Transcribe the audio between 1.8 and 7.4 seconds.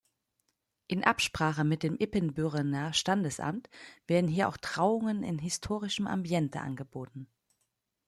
dem Ibbenbürener Standesamt werden hier auch Trauungen in historischem Ambiente angeboten.